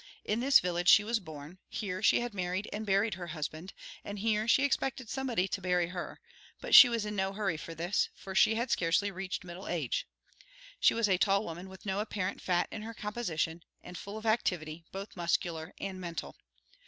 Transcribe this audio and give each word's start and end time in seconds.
In 0.25 0.39
this 0.39 0.59
village 0.59 0.89
she 0.89 1.03
was 1.03 1.19
born, 1.19 1.59
here 1.69 2.01
she 2.01 2.21
had 2.21 2.33
married 2.33 2.67
and 2.73 2.87
buried 2.87 3.13
her 3.13 3.27
husband, 3.27 3.71
and 4.03 4.17
here 4.17 4.47
she 4.47 4.63
expected 4.63 5.09
somebody 5.11 5.47
to 5.49 5.61
bury 5.61 5.89
her; 5.89 6.19
but 6.59 6.73
she 6.73 6.89
was 6.89 7.05
in 7.05 7.15
no 7.15 7.33
hurry 7.33 7.55
for 7.55 7.75
this, 7.75 8.09
for 8.15 8.33
she 8.33 8.55
had 8.55 8.71
scarcely 8.71 9.11
reached 9.11 9.43
middle 9.43 9.67
age. 9.67 10.07
She 10.79 10.95
was 10.95 11.07
a 11.07 11.19
tall 11.19 11.43
woman 11.43 11.69
with 11.69 11.85
no 11.85 11.99
apparent 11.99 12.41
fat 12.41 12.67
in 12.71 12.81
her 12.81 12.95
composition, 12.95 13.61
and 13.83 13.95
full 13.95 14.17
of 14.17 14.25
activity, 14.25 14.85
both 14.91 15.15
muscular 15.15 15.71
and 15.79 16.01
mental. 16.01 16.35